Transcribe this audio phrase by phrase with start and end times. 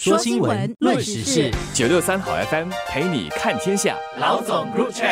[0.00, 3.96] 说新闻，论时事，九六三好 FM 陪你看天下。
[4.20, 5.04] 老总入场。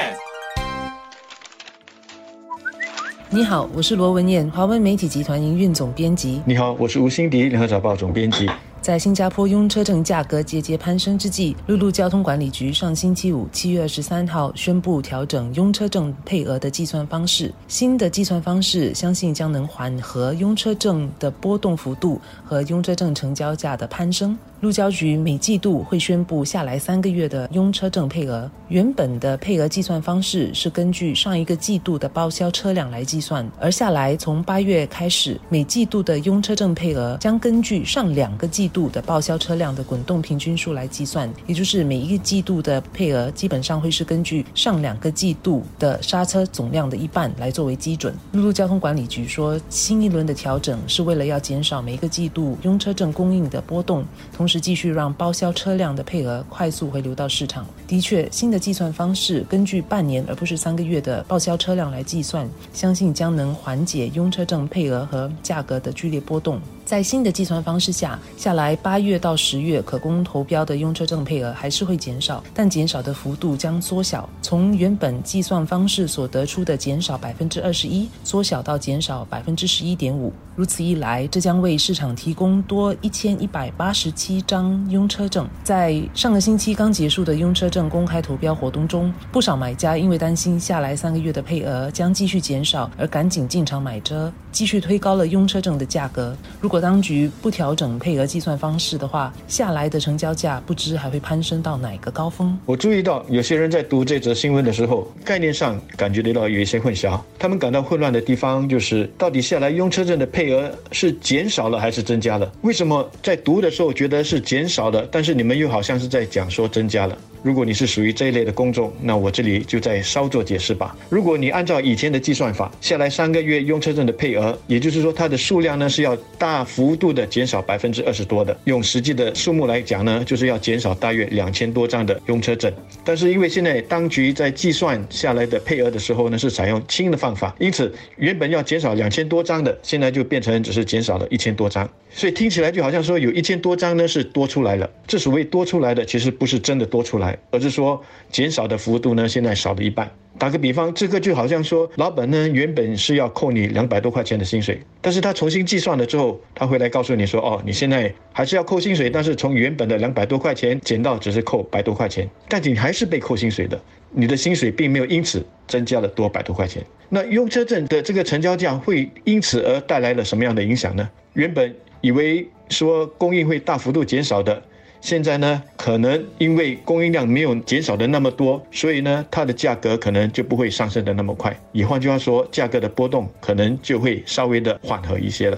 [3.28, 6.40] 你好，我是罗文燕，华文媒体集团营运总编辑。
[6.46, 8.48] 你好，我是吴欣迪，联合早报总编辑。
[8.86, 17.52] 在新加坡拥车证价格节节攀升之际，陆路交通管理局上星期五七月二十三号宣布调整拥车证配额的计算方式。
[17.66, 24.38] 新的计算方式相信将能缓和拥车证的波动幅度和拥车证成交价的攀升。
[24.60, 28.48] 路交局每季度会宣布下来三个月的拥车证配额。
[28.68, 48.14] 原本的配额计算方式是根据上一个季度的报销车辆来计算，而下来从八月开始，每季度的拥车证配额将根据上两个季度度的报销车辆的滚动平均数来计算，也就是每一个季度的配额基本上会是根据上两个季度的刹车总量的一半来作为基准。
[48.32, 54.04] 陆路交通管理局说，新一轮的调整是为了要减少每一个季度拥车证供应的波动，
[54.36, 54.46] 同。
[54.46, 57.66] 时继续让报销车辆的配额快速回流到市场。
[57.86, 66.60] 的确，新的计算方式根据半年而不是三个月的报销车辆来计算，相信将能缓解拥车证配额和价格的剧烈波动。
[66.86, 80.32] 在新的计算方式下，下来八月到十月可供投标的用车证配额还是会减少，但减少的幅度将缩小，从原本计算方式所得出的减少百分之二十一，缩小到减少百分之十一点五。
[80.54, 85.46] 如此一来，这将为市场提供多一千一百八十七张用车证。
[85.64, 96.34] 在上个星期刚结束的用车证公开投标活动中，不少买家因为担心下来三个月的配额将继续减少，而赶紧进场买车，继续推高了用车证的价格。
[96.58, 102.54] 如果如果当局不调整配额计算方式的话，下来的成交价不知还会攀升到哪个高峰。
[102.66, 107.18] 我注意到有些人在读这则新闻的时候，概念上感觉得到有一些混淆。
[107.38, 112.52] 他们感到混乱的地方就是，到底下来用车证的配额是减少了还是增加了？
[112.60, 117.16] 为什么在读的时候觉得是减少的，但是你们又好像是在讲说增加了？
[117.46, 120.96] 如果你是属于这一类的公众，那我这里就再稍作解释吧。
[121.08, 128.58] 如果你按照以前的计算法，下来三个月用车证的配额，也就是说它的数量呢是要大幅度的减少百分之二十多的。
[128.64, 132.72] 用实际的数目来讲呢，就是要减少大约两千多张的用车证。
[133.04, 141.88] 但是因为现在当局在计算下来的配额的时候呢，是采用轻的方法，因此原本要减少两千多张的，现在就变成只是减少了一千多张。
[142.10, 144.90] 所以听起来就好像说有一千多张呢是多出来了。
[145.06, 147.35] 这所谓多出来的，其实不是真的多出来。
[147.50, 150.10] 而是说减少的幅度呢，现在少了一半。
[150.38, 163.80] 打个比方，这个就好像说，老板呢原本是要扣你两百多块钱的薪水，但是他重新计算了之后，他回来告诉你说，哦，你现在还是要扣薪水，但是从原本的两百多块钱减到只是扣百多块钱，但你还是被扣薪水的，
[164.10, 166.84] 你的薪水并没有因此增加了多百多块钱。
[167.08, 171.08] 那用车证的这个成交价会因此而带来了什么样的影响呢？
[171.32, 174.62] 原本以为说供应会大幅度减少的。
[175.06, 181.56] 现在呢，可能因为供应量没有减少的那么多，所以呢，它的价格可能就不会上升的那么快。
[181.70, 185.56] 也换句话说，价格的波动可能就会稍微的缓和一些了。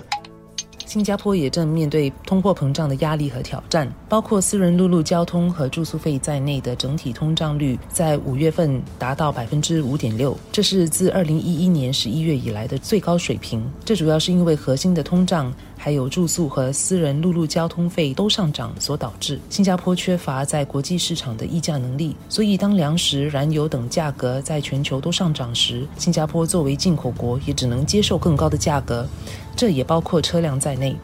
[0.84, 13.62] 新加坡也正面对通货膨胀的压力和挑战，包括私人陆路交通和住宿费在内的整体通胀率在五月份达到百分之五点六，这是自二零一一年十一月以来的最高水平。
[13.84, 19.40] 这主要是因为核心的通胀还有住宿和私人陆路交通费都上涨所导致。
[19.48, 29.06] 新加坡缺乏在国际市场的议价能力，所以当粮食、燃油等价格在全球都上涨时，新加坡作为进口国也只能接受更高的价格。
[29.56, 30.94] 这也包括车辆在内。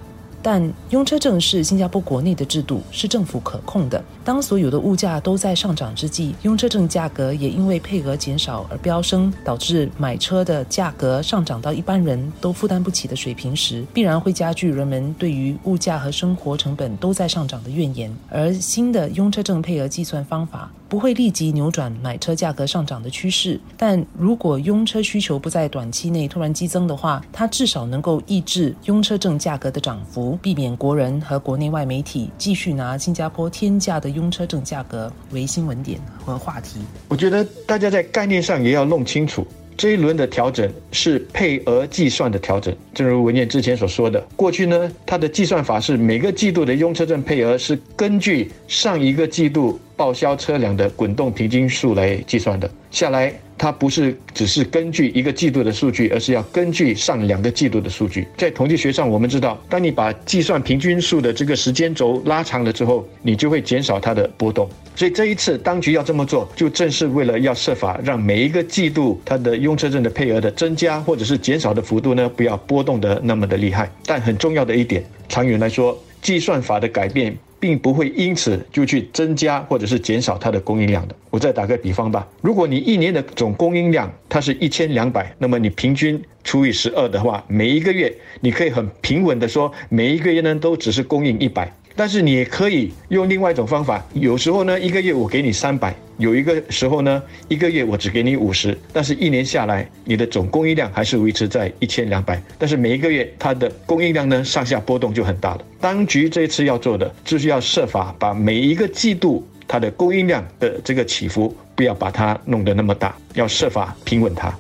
[0.45, 4.05] 但用车证是新加坡国内的制度，是政府可控的。
[4.23, 18.15] 当所有的物价都在上涨之际，用车证价格也因为配额减少而飙升，导致买车的价格上涨到一般人都负担不起的水平时，必然会加剧人们对于物价和生活成本都在上涨的怨言。
[18.29, 30.39] 而新的用车证配额计算方法不会立即扭转买车价格上涨的趋势，但如果用车需求不在短期内突然激增的话，它至少能够抑制用车证价格的涨幅。
[30.41, 36.79] 避免国人和国内外媒体继续拿新加坡天价的用车证价格为新闻点和话题。
[37.09, 39.45] 我觉得大家在概念上也要弄清楚，
[39.77, 42.73] 这一轮的调整是配额计算的调整。
[42.95, 52.71] 正如文件之前所说的，过去呢，它的计算法是每个季度的用车证配额是根据上一个季度报销车辆的滚动平均数来计算的。
[52.91, 53.33] 下来。
[53.57, 58.27] 它不是只是根据一个季度的数据，而是要根据上两个季度的数据。
[58.37, 64.69] 在统计学上，我们知道，当你把计算平均数的这个时间轴拉长了之后，你就会减少它的波动。
[64.97, 73.89] 所以这一次当局要这么做，就正是为了要设法让每一个季度它的用车证的配额的增加或者是减少的幅度呢，不要波动的那么的厉害。
[74.05, 77.35] 但很重要的一点，长远来说，计算法的改变。
[77.65, 81.17] 并不会因此就去增加或者是减少它的供应量的。
[81.31, 91.73] 我再打个比方吧，如果你一年的总供应量它是一千两百，那么你平均除以十二的话，每一个月你可以很平稳的说，每一个月呢都只是供应一百。
[91.97, 102.43] 但是你也可以用另外一种方法，有时候呢，一个月我给你三百，有一个时候呢，一个月我只给你五十，但是一年下来，你的总供应量还是维持在一千两百。
[102.59, 105.65] 但是每一个月它的供应量呢，上下波动就很大了。
[105.81, 114.53] 当局这一次要做的，就是要设法把每一个季度它的供应量的这个起伏，不要把它弄得那么大，要设法平稳它。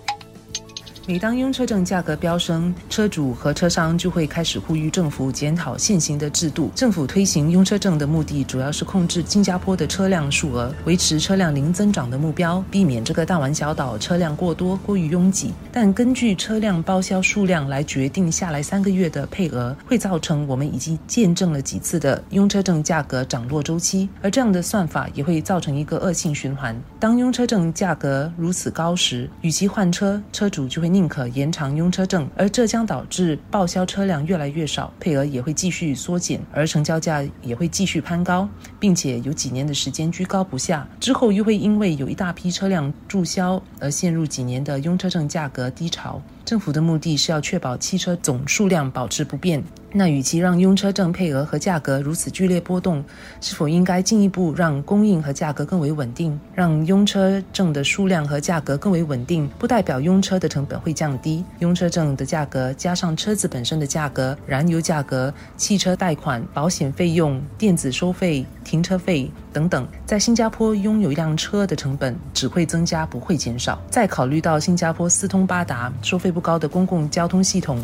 [1.06, 6.70] 每当拥车证价格飙升，车主和车商就会开始呼吁政府检讨现行的制度。
[6.74, 15.52] 政府推行拥车证的目的，主要是控制新加坡的车辆数额，维持车辆零增长的目标，避免这个大丸小岛车辆过多、过于拥挤。
[15.70, 24.08] 但根据车辆包销数量来决定下来三个月的配额，会造成我们已经见证了几次的拥车证价格涨落周期。
[24.22, 30.93] 而这样的算法也会造成一个恶性循环：当拥车证价格如此高时，与其换车，车主就会。
[30.94, 38.48] 宁可延长拥车证，而这将导致报销车辆越来越少，配额也会继续缩减，而成交价也会继续攀高，
[38.78, 40.88] 并且有几年的时间居高不下。
[41.00, 46.22] 之后又会因为有一大批车辆注销而陷入几年的拥车证价格低潮。
[46.44, 49.62] 政府的目的是要确保汽车总数量保持不变。
[49.96, 53.04] 那与其让拥车证配额和价格如此剧烈波动，
[53.40, 56.38] 是否应该进一步让供应和价格更为稳定？
[56.52, 61.44] 让拥车证的数量和价格更为稳定，不代表拥车的成本会降低。
[61.60, 73.80] 拥车证的价格加上车子本身的价格、燃油价格、汽车贷款、保险费用、电子收费、停车费等等，在新加坡拥有一辆车的成本只会增加，不会减少。
[73.88, 77.78] 再考虑到新加坡四通八达、收费不高的公共交通系统。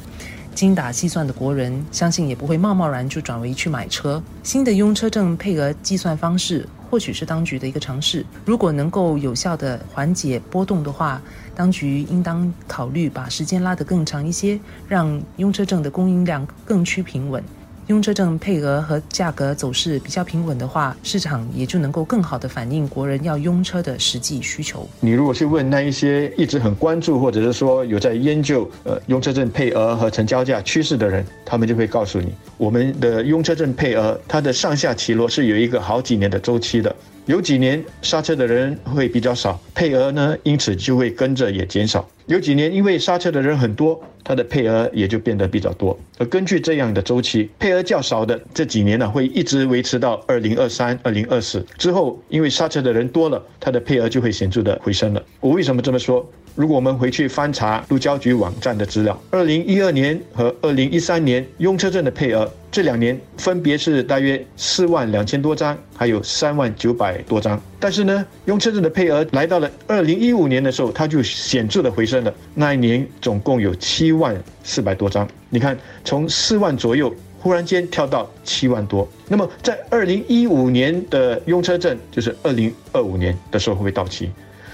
[0.52, 4.20] 精打细算的国人，相信也不会贸贸然就转为去买车。
[4.42, 8.26] 新的拥车证配额计算方式，或许是当局的一个尝试。
[8.44, 11.22] 如果能够有效的缓解波动的话，
[11.54, 14.58] 当局应当考虑把时间拉得更长一些，
[14.88, 17.42] 让拥车证的供应量更趋平稳。
[17.90, 24.88] 用车证配额和价格走势比较平稳的话，市场也就能够更好地反映国人要用车的实际需求。
[25.00, 36.94] 你如果去问那一些一直很关注或者是说有在研究呃用车证配额和成交价趋势的人，他们就会告诉你，我们的用车证配额它的上下起落是有一个好几年的周期的。
[37.30, 42.04] 有几年刹车的人会比较少，配额呢因此就会跟着也减少。
[42.26, 45.96] 有几年因为刹车的人很多，它的配额也就变得比较多。
[46.18, 55.22] 而根据这样的周期，配额较少的这几年呢会一直维持到二零二三、二零二四之后，因为刹车的人多了，它的配额就会显著的回升了。
[55.38, 56.28] 我为什么这么说？
[56.60, 67.58] 如果我们回去翻查路交局网站的资料，二零一二年和二零一三年用车证的配额，这两年分别是大约四万两千多张，还有三万九百多张。
[67.78, 72.34] 但是呢，用车证的配额来到了二零一五年的时候，它就显著的回升了。
[72.54, 75.26] 那一年总共有七万四百多张。
[75.48, 75.74] 你看，
[76.04, 79.08] 从四万左右忽然间跳到七万多。
[79.28, 84.30] 那么在二零一五年的用车证，就是二零二五年的时候会到期。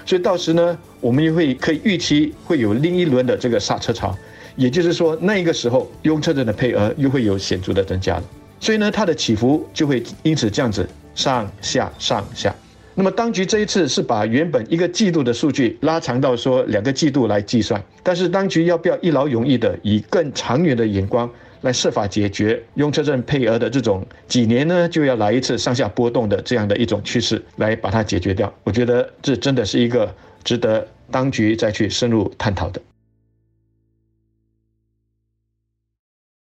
[0.07, 4.17] 所以到时呢，我们也会可以预期会有另一轮的这个刹车潮，
[4.55, 8.25] 也就是说，那个时候用车证的配额又会有显著的增加了。
[8.61, 12.55] 所以呢，它的起伏就会因此这样子上下上下。
[12.95, 21.29] 那么当局这一次是把原本一个季度的数据拉长到说两个季度来计算，但是当局要不要一劳永逸的以更长远的眼光？
[21.63, 28.53] 来设法解决用车证配额的这种几年呢就要来一次上下波动的这样的一种趋势，来把它解决掉。
[28.65, 32.81] 我觉得这真的是一个值得当局再去深入探讨的。